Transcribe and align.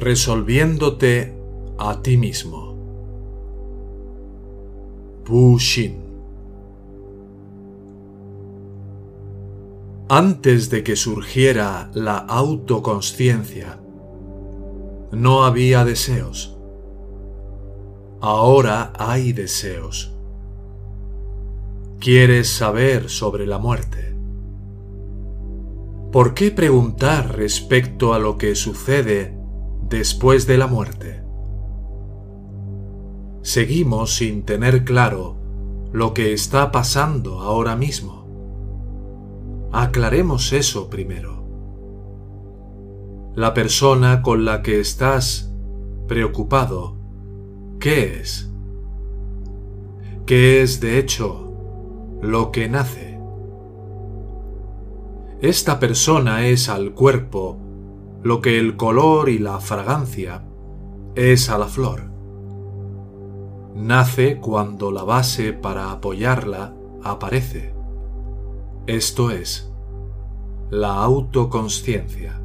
resolviéndote 0.00 1.34
a 1.78 2.00
ti 2.02 2.16
mismo. 2.16 2.74
Bushin. 5.26 6.00
Antes 10.08 10.70
de 10.70 10.82
que 10.82 10.96
surgiera 10.96 11.90
la 11.94 12.16
autoconsciencia, 12.16 13.78
no 15.12 15.44
había 15.44 15.84
deseos. 15.84 16.56
Ahora 18.20 18.92
hay 18.98 19.32
deseos. 19.32 20.12
¿Quieres 22.00 22.48
saber 22.48 23.08
sobre 23.08 23.46
la 23.46 23.58
muerte? 23.58 24.16
¿Por 26.10 26.34
qué 26.34 26.50
preguntar 26.50 27.36
respecto 27.36 28.14
a 28.14 28.18
lo 28.18 28.36
que 28.36 28.56
sucede 28.56 29.39
después 29.90 30.46
de 30.46 30.56
la 30.56 30.68
muerte? 30.68 31.22
Seguimos 33.42 34.14
sin 34.14 34.44
tener 34.44 34.84
claro 34.84 35.36
lo 35.92 36.14
que 36.14 36.32
está 36.32 36.70
pasando 36.70 37.40
ahora 37.40 37.74
mismo. 37.74 39.68
Aclaremos 39.72 40.52
eso 40.52 40.88
primero. 40.88 41.44
La 43.34 43.52
persona 43.52 44.22
con 44.22 44.44
la 44.44 44.62
que 44.62 44.78
estás 44.78 45.52
preocupado, 46.06 46.96
¿qué 47.80 48.20
es? 48.20 48.48
¿Qué 50.24 50.62
es 50.62 50.80
de 50.80 50.98
hecho 50.98 51.52
lo 52.22 52.52
que 52.52 52.68
nace? 52.68 53.18
Esta 55.40 55.80
persona 55.80 56.46
es 56.46 56.68
al 56.68 56.92
cuerpo 56.92 57.69
lo 58.22 58.40
que 58.40 58.58
el 58.58 58.76
color 58.76 59.28
y 59.28 59.38
la 59.38 59.60
fragancia 59.60 60.44
es 61.14 61.50
a 61.50 61.58
la 61.58 61.66
flor. 61.66 62.10
Nace 63.74 64.38
cuando 64.38 64.90
la 64.90 65.04
base 65.04 65.52
para 65.52 65.90
apoyarla 65.92 66.74
aparece. 67.02 67.74
Esto 68.86 69.30
es, 69.30 69.72
la 70.70 71.02
autoconsciencia. 71.02 72.40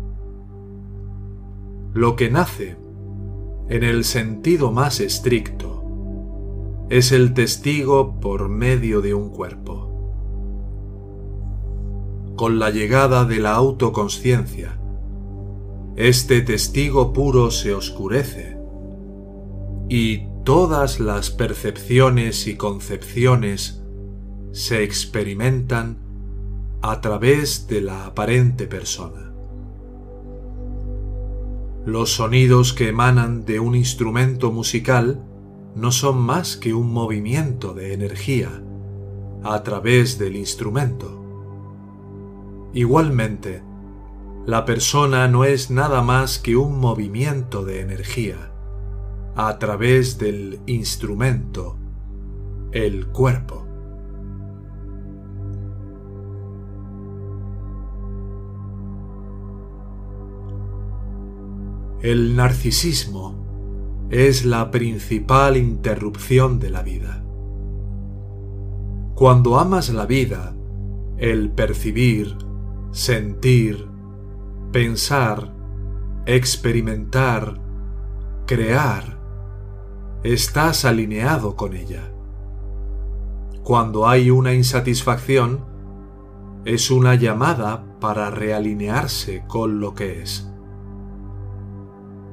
Lo 1.94 2.16
que 2.16 2.30
nace, 2.30 2.78
en 3.70 3.84
el 3.84 4.04
sentido 4.04 4.72
más 4.72 5.00
estricto, 5.00 5.84
es 6.90 7.12
el 7.12 7.34
testigo 7.34 8.20
por 8.20 8.48
medio 8.48 9.02
de 9.02 9.14
un 9.14 9.30
cuerpo 9.30 9.96
con 12.36 12.60
la 12.60 12.70
llegada 12.70 13.26
de 13.26 13.40
la 13.40 13.54
autoconsciencia, 13.54 14.78
este 15.96 16.42
testigo 16.42 17.14
puro 17.14 17.52
se 17.52 17.74
oscurece 17.74 18.58
y 19.88 20.28
todas 20.44 21.00
las 21.00 21.30
percepciones 21.32 22.48
y 22.48 22.58
concepciones 22.58 23.82
se 24.52 24.84
experimentan 24.84 25.98
a 26.82 27.00
través 27.00 27.68
de 27.68 27.82
la 27.82 28.06
aparente 28.06 28.68
persona. 28.68 29.32
Los 31.86 32.16
sonidos 32.16 32.74
que 32.74 32.90
emanan 32.90 33.46
de 33.46 33.60
un 33.60 33.76
instrumento 33.76 34.52
musical 34.52 35.24
no 35.76 35.92
son 35.92 36.18
más 36.18 36.58
que 36.58 36.74
un 36.74 36.92
movimiento 36.92 37.74
de 37.74 37.94
energía 37.94 38.64
a 39.44 39.64
través 39.64 40.18
del 40.18 40.36
instrumento. 40.36 41.22
Igualmente, 42.74 43.62
la 44.46 44.64
persona 44.64 45.28
no 45.28 45.44
es 45.44 45.72
nada 45.72 46.04
más 46.04 46.38
que 46.38 46.56
un 46.56 46.80
movimiento 46.80 47.66
de 47.66 47.82
energía 47.82 48.52
a 49.36 49.58
través 49.58 50.20
del 50.20 50.60
instrumento, 50.68 51.78
el 52.72 53.08
cuerpo. 53.08 53.66
El 62.02 62.36
narcisismo 62.36 64.08
es 64.12 64.46
la 64.46 64.70
principal 64.70 65.58
interrupción 65.58 66.60
de 66.60 66.70
la 66.70 66.84
vida. 66.84 67.26
Cuando 69.16 69.58
amas 69.58 69.90
la 69.90 70.06
vida, 70.06 70.56
el 71.18 71.50
percibir, 71.50 72.38
sentir, 72.92 73.95
pensar, 74.76 75.54
experimentar, 76.26 77.62
crear, 78.46 79.18
estás 80.22 80.84
alineado 80.84 81.56
con 81.56 81.78
ella. 81.78 82.12
Cuando 83.64 84.06
hay 84.06 84.32
una 84.32 84.54
insatisfacción, 84.54 85.64
es 86.66 86.92
una 86.92 87.16
llamada 87.16 87.86
para 88.02 88.30
realinearse 88.32 89.46
con 89.48 89.80
lo 89.80 89.96
que 89.96 90.22
es. 90.22 90.52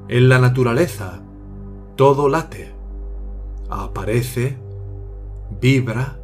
En 0.09 0.27
la 0.27 0.39
naturaleza, 0.39 1.23
todo 1.95 2.27
late, 2.27 2.75
aparece, 3.69 4.57
vibra 5.61 6.19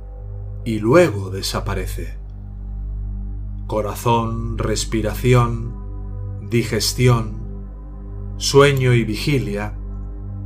y 0.65 0.79
luego 0.79 1.29
desaparece 1.29 2.19
corazón, 3.67 4.57
respiración, 4.57 5.78
digestión, 6.49 7.37
sueño 8.37 8.93
y 8.93 9.03
vigilia, 9.03 9.77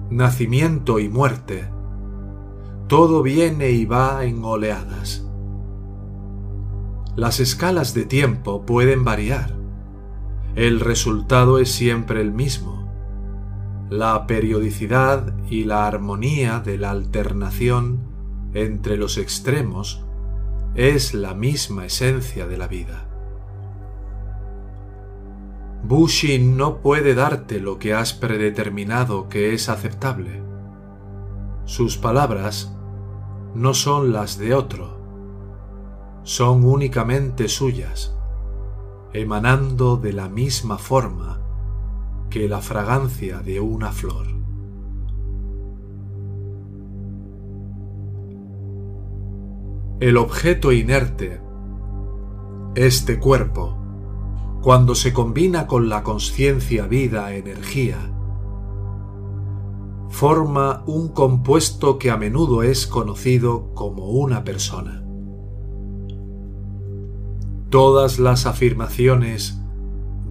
nacimiento 0.10 1.00
y 1.00 1.10
muerte, 1.10 1.70
todo 2.88 3.24
viene 3.24 3.72
y 3.72 3.86
va 3.86 4.26
en 4.26 4.44
oleadas. 4.44 5.26
Las 7.16 7.40
escalas 7.40 7.94
de 7.94 8.06
tiempo 8.06 8.66
pueden 8.66 9.04
variar. 9.04 9.56
El 10.56 10.80
resultado 10.80 11.60
es 11.60 11.72
siempre 11.72 12.22
el 12.22 12.32
mismo. 12.32 12.92
La 13.90 14.28
periodicidad 14.28 15.34
y 15.50 15.64
la 15.64 15.88
armonía 15.88 16.60
de 16.60 16.78
la 16.78 16.92
alternación 16.92 18.00
entre 18.54 18.98
los 18.98 19.18
extremos 19.18 20.06
es 20.76 21.14
la 21.14 21.34
misma 21.34 21.86
esencia 21.86 22.48
de 22.48 22.58
la 22.58 22.68
vida. 22.68 23.13
Bushin 25.86 26.56
no 26.56 26.78
puede 26.78 27.14
darte 27.14 27.60
lo 27.60 27.78
que 27.78 27.94
has 27.94 28.14
predeterminado 28.14 29.28
que 29.28 29.54
es 29.54 29.68
aceptable. 29.68 30.42
Sus 31.66 31.98
palabras 31.98 32.74
no 33.54 33.74
son 33.74 34.14
las 34.14 34.38
de 34.38 34.54
otro, 34.54 34.98
son 36.24 36.64
únicamente 36.64 37.50
suyas, 37.50 38.18
emanando 39.12 39.98
de 39.98 40.14
la 40.14 40.30
misma 40.30 40.78
forma 40.78 41.42
que 42.30 42.48
la 42.48 42.62
fragancia 42.62 43.40
de 43.40 43.60
una 43.60 43.92
flor. 43.92 44.28
El 50.00 50.16
objeto 50.16 50.72
inerte, 50.72 51.42
este 52.76 53.20
cuerpo, 53.20 53.83
cuando 54.64 54.96
se 54.96 55.12
combina 55.12 55.68
con 55.68 55.90
la 55.90 56.04
conciencia, 56.04 56.88
vida, 56.88 57.36
energía, 57.36 57.98
forma 60.08 60.84
un 60.88 61.10
compuesto 61.10 62.00
que 62.00 62.10
a 62.10 62.16
menudo 62.16 62.64
es 62.64 62.88
conocido 62.88 63.74
como 63.74 64.06
una 64.06 64.46
persona. 64.46 65.04
Todas 67.70 68.20
las 68.20 68.46
afirmaciones 68.46 69.60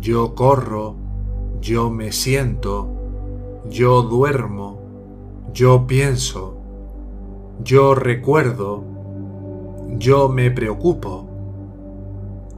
yo 0.00 0.34
corro, 0.34 0.96
yo 1.60 1.90
me 1.90 2.10
siento, 2.10 2.88
yo 3.68 4.00
duermo, 4.00 4.80
yo 5.52 5.86
pienso, 5.86 6.56
yo 7.62 7.94
recuerdo, 7.94 8.82
yo 9.98 10.30
me 10.30 10.50
preocupo, 10.50 11.31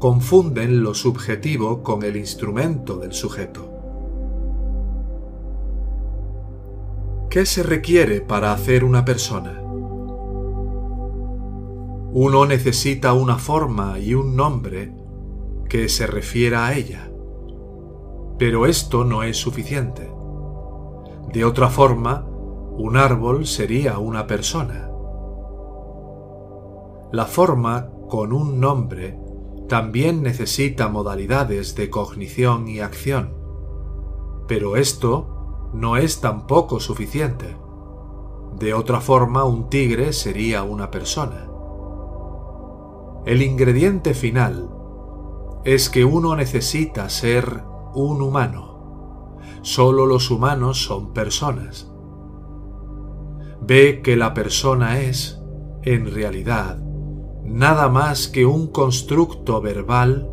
confunden 0.04 0.82
lo 0.82 0.92
subjetivo 0.92 1.82
con 1.82 2.02
el 2.02 2.18
instrumento 2.18 2.98
del 2.98 3.14
sujeto. 3.14 3.70
¿Qué 7.30 7.46
se 7.46 7.62
requiere 7.62 8.20
para 8.20 8.52
hacer 8.52 8.84
una 8.84 9.06
persona? 9.06 9.62
Uno 12.12 12.44
necesita 12.44 13.14
una 13.14 13.38
forma 13.38 13.98
y 13.98 14.12
un 14.12 14.36
nombre 14.36 14.92
que 15.70 15.88
se 15.88 16.06
refiera 16.06 16.66
a 16.66 16.74
ella, 16.74 17.10
pero 18.38 18.66
esto 18.66 19.06
no 19.06 19.22
es 19.22 19.38
suficiente. 19.38 20.12
De 21.32 21.46
otra 21.46 21.70
forma, 21.70 22.26
un 22.76 22.98
árbol 22.98 23.46
sería 23.46 23.98
una 23.98 24.26
persona. 24.26 24.86
La 27.10 27.24
forma 27.24 27.88
con 28.06 28.34
un 28.34 28.60
nombre 28.60 29.23
también 29.68 30.22
necesita 30.22 30.88
modalidades 30.88 31.74
de 31.74 31.90
cognición 31.90 32.68
y 32.68 32.80
acción, 32.80 33.34
pero 34.46 34.76
esto 34.76 35.70
no 35.72 35.96
es 35.96 36.20
tampoco 36.20 36.80
suficiente. 36.80 37.56
De 38.58 38.74
otra 38.74 39.00
forma, 39.00 39.44
un 39.44 39.68
tigre 39.68 40.12
sería 40.12 40.62
una 40.62 40.90
persona. 40.90 41.48
El 43.26 43.42
ingrediente 43.42 44.12
final 44.14 44.70
es 45.64 45.88
que 45.88 46.04
uno 46.04 46.36
necesita 46.36 47.08
ser 47.08 47.64
un 47.94 48.20
humano. 48.20 49.38
Solo 49.62 50.04
los 50.04 50.30
humanos 50.30 50.84
son 50.84 51.14
personas. 51.14 51.90
Ve 53.62 54.02
que 54.02 54.14
la 54.16 54.34
persona 54.34 55.00
es, 55.00 55.40
en 55.82 56.12
realidad, 56.14 56.78
nada 57.44 57.88
más 57.88 58.28
que 58.28 58.46
un 58.46 58.68
constructo 58.68 59.60
verbal 59.60 60.30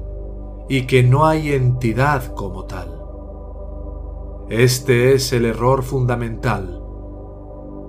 y 0.70 0.88
que 0.88 1.04
no 1.04 1.26
hay 1.26 1.52
entidad 1.52 2.34
como 2.34 2.66
tal. 2.66 3.02
Este 4.50 5.14
es 5.14 5.34
el 5.34 5.46
error 5.46 5.84
fundamental, 5.84 6.82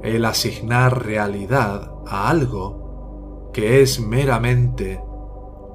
el 0.03 0.25
asignar 0.25 1.05
realidad 1.05 1.93
a 2.07 2.29
algo 2.29 3.51
que 3.53 3.83
es 3.83 4.01
meramente 4.01 5.01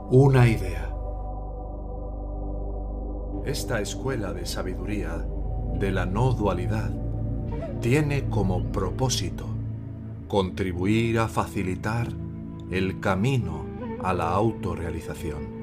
una 0.09 0.47
idea. 0.47 0.93
Esta 3.45 3.79
escuela 3.79 4.33
de 4.33 4.45
sabiduría 4.45 5.25
de 5.79 5.91
la 5.91 6.05
no 6.05 6.33
dualidad 6.33 6.91
tiene 7.79 8.29
como 8.29 8.63
propósito 8.71 9.45
contribuir 10.27 11.19
a 11.19 11.27
facilitar 11.27 12.09
el 12.71 12.99
camino 12.99 13.65
a 14.03 14.13
la 14.13 14.29
autorrealización. 14.31 15.57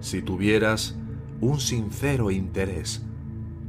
Si 0.00 0.22
tuvieras 0.22 0.96
un 1.40 1.60
sincero 1.60 2.30
interés 2.30 3.02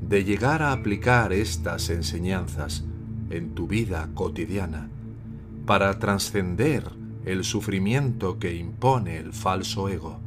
de 0.01 0.23
llegar 0.23 0.61
a 0.63 0.71
aplicar 0.71 1.33
estas 1.33 1.89
enseñanzas 1.89 2.85
en 3.29 3.53
tu 3.53 3.67
vida 3.67 4.09
cotidiana 4.13 4.89
para 5.65 5.99
trascender 5.99 6.83
el 7.25 7.43
sufrimiento 7.43 8.39
que 8.39 8.55
impone 8.55 9.17
el 9.17 9.33
falso 9.33 9.89
ego, 9.89 10.19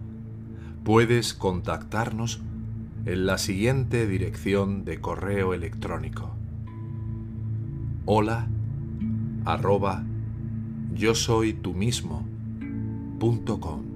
puedes 0.84 1.34
contactarnos 1.34 2.42
en 3.06 3.26
la 3.26 3.38
siguiente 3.38 4.06
dirección 4.06 4.84
de 4.84 5.00
correo 5.00 5.54
electrónico. 5.54 6.36
Hola 8.04 8.48
arroba 9.44 10.04
yo 10.94 11.14
soy 11.14 11.52
tú 11.52 11.74
mismo 11.74 12.22
punto 13.18 13.60
com. 13.60 13.91